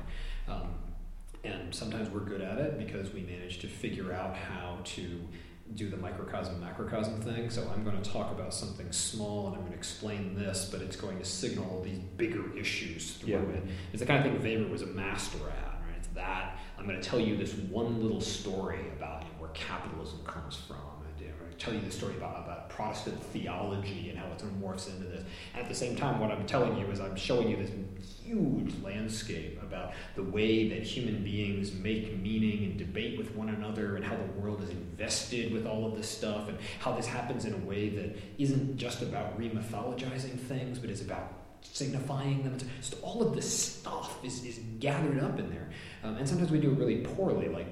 [0.48, 0.74] Um,
[1.44, 5.20] and sometimes we're good at it because we manage to figure out how to
[5.74, 7.48] do the microcosm macrocosm thing.
[7.50, 10.82] So I'm going to talk about something small and I'm going to explain this, but
[10.82, 13.38] it's going to signal these bigger issues through Yeah.
[13.38, 13.64] it.
[13.92, 15.96] It's the kind of thing Weber was a master at, right?
[15.96, 19.50] It's that I'm going to tell you this one little story about you know, where
[19.50, 20.76] capitalism comes from.
[21.62, 25.06] Tell you the story about, about Protestant theology and how it sort of morphs into
[25.08, 25.24] this.
[25.54, 27.70] And at the same time, what I'm telling you is I'm showing you this
[28.24, 33.94] huge landscape about the way that human beings make meaning and debate with one another
[33.94, 37.44] and how the world is invested with all of this stuff and how this happens
[37.44, 42.58] in a way that isn't just about remythologizing things but is about signifying them.
[42.80, 45.70] So all of this stuff is, is gathered up in there.
[46.02, 47.66] Um, and sometimes we do it really poorly, like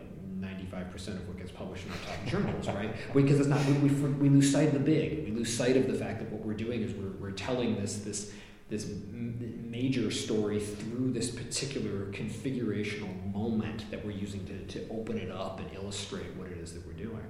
[0.71, 2.95] 95% of what gets published in our top journals, right?
[3.15, 5.25] Because it's not, we, we, we lose sight of the big.
[5.25, 7.97] We lose sight of the fact that what we're doing is we're, we're telling this,
[7.99, 8.33] this,
[8.69, 15.31] this major story through this particular configurational moment that we're using to, to open it
[15.31, 17.25] up and illustrate what it is that we're doing.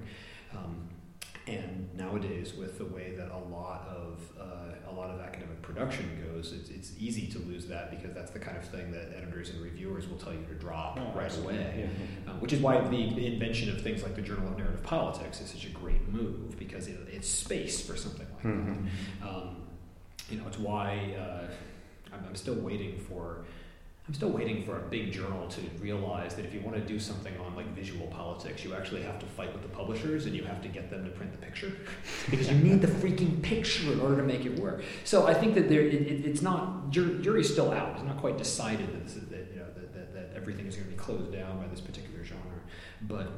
[0.55, 0.87] Um,
[1.47, 6.05] and nowadays, with the way that a lot of uh, a lot of academic production
[6.31, 9.49] goes, it's, it's easy to lose that because that's the kind of thing that editors
[9.49, 11.55] and reviewers will tell you to drop Oh, right absolutely.
[11.57, 11.89] away.
[12.25, 12.31] Yeah.
[12.31, 15.49] Um, which is why the invention of things like the Journal of Narrative Politics is
[15.49, 18.85] such a great move because it, it's space for something like Mhm.
[19.21, 19.27] that.
[19.27, 19.55] Um,
[20.29, 23.45] you know, it's why uh, I'm, I'm still waiting for.
[24.11, 26.99] I'm still waiting for a big journal to realize that if you want to do
[26.99, 30.43] something on like visual politics, you actually have to fight with the publishers and you
[30.43, 31.71] have to get them to print the picture
[32.29, 34.83] because you need the freaking picture in order to make it work.
[35.05, 37.95] So I think that there, it, it, it's not jur- jury's still out.
[37.95, 40.75] It's not quite decided that, this is, that you know that, that, that everything is
[40.75, 42.59] going to be closed down by this particular genre,
[43.03, 43.29] but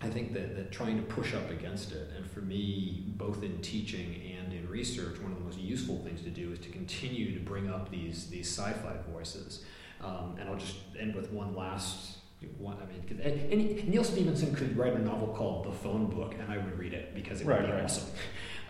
[0.00, 3.60] I think that, that trying to push up against it, and for me, both in
[3.60, 7.36] teaching and in research, one of the most useful things to do is to continue
[7.36, 9.64] to bring up these these sci-fi voices.
[10.02, 12.18] Um, and I'll just end with one last
[12.58, 12.76] one.
[12.82, 16.34] I mean, 'cause- and, and Neal Stephenson could write a novel called The Phone Book,
[16.40, 17.84] and I would read it because it would be right.
[17.84, 18.12] awesome.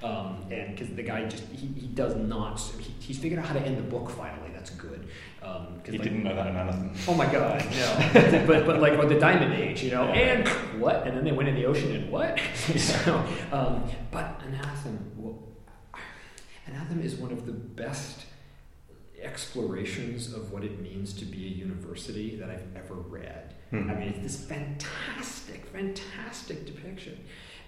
[0.03, 3.55] Um, and because the guy just he, he does not he, he's figured out how
[3.55, 4.51] to end the book finally.
[4.53, 5.07] That's good.
[5.43, 6.95] Um, 'cause He like- didn't know that in anything.
[7.09, 8.45] Oh my god, no.
[8.47, 10.47] but but like or the Diamond Age, you know, and
[10.81, 11.07] what?
[11.07, 12.39] And then they went in the ocean and what?
[12.77, 13.17] so,
[13.53, 15.39] um, but Anathem, well,
[16.69, 18.27] Anathem is one of the best
[19.23, 23.55] explorations of what it means to be a university that I've ever read.
[23.71, 23.91] Hmm.
[23.91, 27.19] I mean, it's this fantastic, fantastic depiction.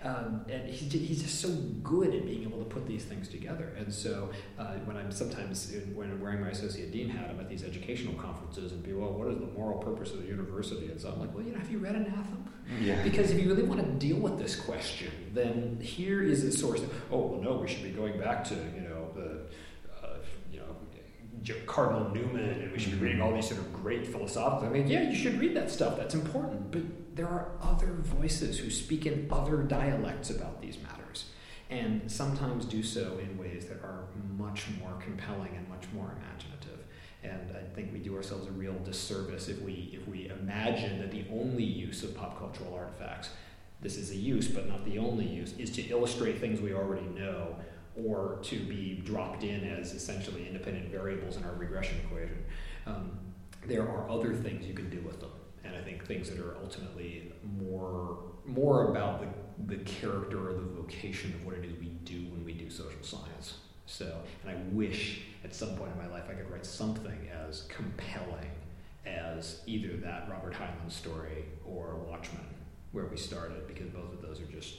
[0.02, 1.48] Um, and he's, he's just so
[1.82, 3.72] good at being able to put these things together.
[3.79, 7.40] And so uh, when I'm sometimes in, when I'm wearing my associate dean hat, I'm
[7.40, 10.90] at these educational conferences and be well, what is the moral purpose of the university?
[10.90, 12.37] And so I'm like, well, you know, have you read Anathema?
[12.83, 13.02] Yeah.
[13.02, 16.81] Because if you really want to deal with this question, then here is a source.
[16.81, 19.40] Of, oh well, no, we should be going back to you know the
[20.02, 20.16] uh,
[20.52, 20.76] you know
[21.66, 24.68] Cardinal Newman and we should be reading all these sort of great philosophical.
[24.68, 25.96] I mean, yeah, you should read that stuff.
[25.96, 26.70] That's important.
[26.70, 26.82] But
[27.16, 31.30] there are other voices who speak in other dialects about these matters,
[31.70, 34.04] and sometimes do so in ways that are
[34.36, 36.80] much more compelling and much more imaginative.
[37.22, 41.10] And I think we do ourselves a real disservice if we if we imagine that
[41.10, 43.30] the only use of pop cultural artifacts,
[43.80, 47.06] this is a use but not the only use, is to illustrate things we already
[47.06, 47.56] know
[47.96, 52.44] or to be dropped in as essentially independent variables in our regression equation.
[52.86, 53.18] Um,
[53.66, 55.30] there are other things you can do with them,
[55.64, 60.60] and I think things that are ultimately more more about the, the character or the
[60.60, 63.54] vocation of what it is we do when we do social science.
[63.86, 67.62] So, and I wish at some point in my life I could write something as
[67.62, 68.50] compelling
[69.06, 72.44] as either that Robert Heinlein story or Watchmen,
[72.92, 74.76] where we started, because both of those are just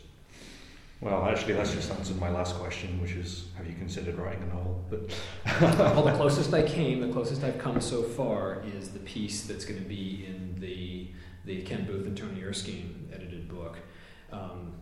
[1.02, 4.48] well, actually, that's just answered my last question, which is, have you considered writing a
[4.48, 4.84] novel?
[4.90, 5.14] But
[5.62, 9.66] well, the closest I came, the closest I've come so far, is the piece that's
[9.66, 11.10] going to be in the
[11.46, 13.78] the Ken Booth and Toni Erskine edited book,
[14.32, 14.74] um,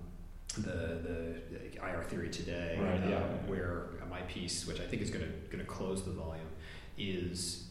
[0.56, 3.24] the the IR Theory Today, right, uh, yeah.
[3.48, 6.48] where my piece, which I think is going to going to close the volume,
[6.98, 7.66] is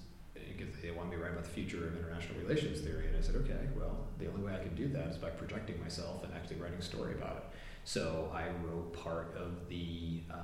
[0.82, 3.36] they want me to write about the future of international relations theory, and I said,
[3.36, 6.56] okay, well, the only way I can do that is by projecting myself and actually
[6.56, 7.44] writing a story about it.
[7.84, 10.36] So I wrote part of the uh,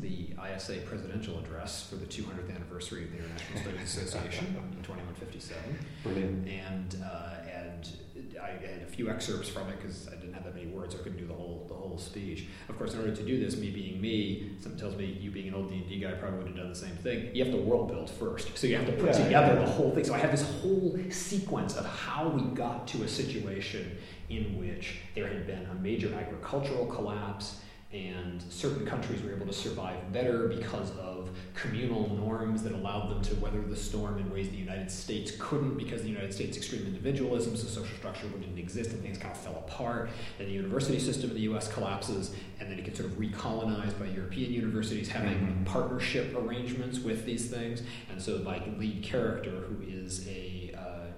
[0.00, 5.78] the ISA presidential address for the 200th anniversary of the International Studies Association in 2157.
[6.02, 6.48] Brilliant.
[6.48, 7.88] And uh, and
[8.42, 10.94] I had a few excerpts from it because I didn't have that many words.
[10.94, 12.46] I couldn't do the whole the whole speech.
[12.68, 15.48] Of course, in order to do this, me being me, something tells me you being
[15.48, 17.34] an old D&D guy probably would have done the same thing.
[17.34, 19.64] You have to world build first, so you have to put yeah, together yeah.
[19.64, 20.04] the whole thing.
[20.04, 23.98] So I have this whole sequence of how we got to a situation
[24.28, 27.60] in which there had been a major agricultural collapse
[27.94, 33.22] and certain countries were able to survive better because of communal norms that allowed them
[33.22, 36.84] to weather the storm in ways the United States couldn't because the United States extreme
[36.86, 40.10] individualism, so social structure didn't exist and things kind of fell apart.
[40.40, 43.98] And the university system in the US collapses, and then it gets sort of recolonized
[43.98, 45.64] by European universities having mm-hmm.
[45.64, 47.82] partnership arrangements with these things.
[48.10, 51.12] And so my lead character, who is a uh,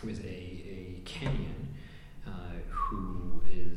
[0.00, 1.57] who is a, a Kenyan,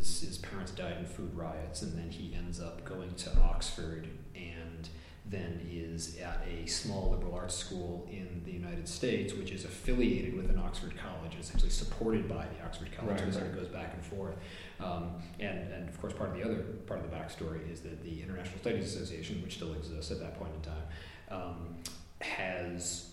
[0.02, 3.30] who is his parents died in food riots, and then he ends up going to
[3.40, 4.90] Oxford and
[5.26, 10.36] then is at a small liberal arts school in the United States, which is affiliated
[10.36, 13.50] with an Oxford college, essentially supported by the Oxford college, right, so right.
[13.50, 14.36] it goes back and forth.
[14.80, 18.04] Um, and, and of course, part of the other part of the backstory is that
[18.04, 20.84] the International Studies Association, which still exists at that point in time,
[21.30, 21.76] um,
[22.20, 23.12] has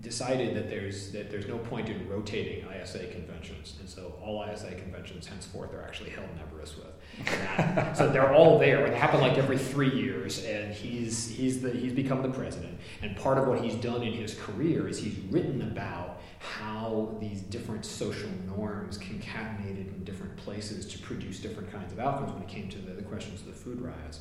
[0.00, 4.74] decided that there's that there's no point in rotating ISA conventions, and so all ISA
[4.76, 6.86] conventions henceforth are actually held in Aberystwyth.
[7.24, 8.84] That, so they're all there.
[8.84, 12.78] and They happen like every three years, and he's he's the he's become the president.
[13.02, 17.40] And part of what he's done in his career is he's written about how these
[17.40, 22.48] different social norms concatenated in different places to produce different kinds of outcomes when it
[22.48, 24.20] came to the, the questions of the food riots.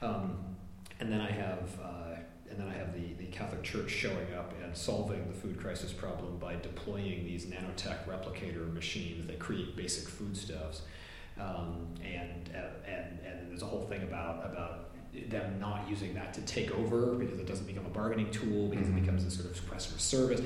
[0.00, 0.38] Um,
[1.00, 1.78] and then I have.
[1.82, 2.07] Uh,
[2.58, 5.92] and then I have the, the Catholic Church showing up and solving the food crisis
[5.92, 10.82] problem by deploying these nanotech replicator machines that create basic foodstuffs.
[11.38, 14.90] Um, and, and, and there's a whole thing about, about
[15.28, 18.88] them not using that to take over because it doesn't become a bargaining tool, because
[18.88, 18.98] mm-hmm.
[18.98, 20.40] it becomes a sort of customer service.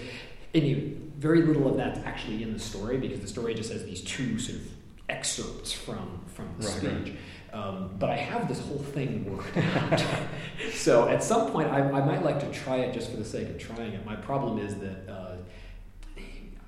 [0.55, 4.03] Anyway, very little of that's actually in the story because the story just has these
[4.03, 4.67] two sort of
[5.09, 6.91] excerpts from, from the right, speech.
[6.91, 7.17] Right.
[7.53, 10.03] Um, but I have this whole thing worked out.
[10.73, 13.51] so at some point, I, I, might like to try it just for the sake
[13.51, 14.07] of trying it.
[14.07, 15.37] My problem is that uh,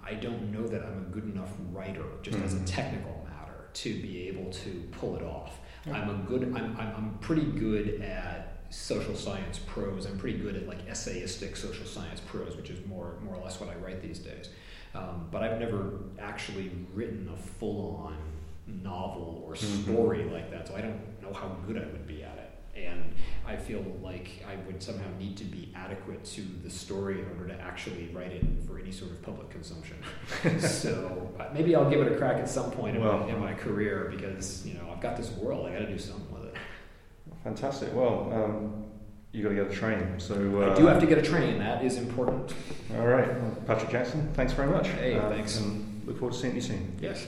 [0.04, 2.46] I don't know that I'm a good enough writer, just mm-hmm.
[2.46, 2.64] as a hmm.
[2.66, 5.58] technical matter, to be able to pull it off.
[5.90, 6.42] I'm a good.
[6.42, 10.06] I'm, I'm, I'm pretty good at social science prose.
[10.06, 13.60] I'm pretty good at like essayistic social science prose, which is more more or less
[13.60, 14.48] what I write these days.
[14.94, 18.16] Um, but I've never actually written a full on
[18.66, 19.82] novel or mm-hmm.
[19.82, 20.32] story mm-hmm.
[20.32, 22.50] like that, so I don't know how good I would be at it.
[22.76, 23.14] And
[23.46, 27.54] I feel like I would somehow need to be adequate to the story in order
[27.54, 29.96] to actually write it for any sort of public consumption.
[30.58, 33.40] so uh, maybe I'll give it a crack at some point well, in, my, in
[33.40, 35.66] my career because you know I've got this world.
[35.66, 36.56] I got to do something with it.
[37.44, 37.94] Fantastic.
[37.94, 38.84] Well, um,
[39.34, 40.14] you got to get a train.
[40.18, 41.58] So uh, I do have to get a train.
[41.58, 42.54] That is important.
[42.96, 44.32] All right, well, Patrick Jackson.
[44.34, 44.88] Thanks very much.
[44.88, 45.58] Hey, uh, thanks.
[45.58, 46.96] And look forward to seeing you soon.
[47.00, 47.26] Yes.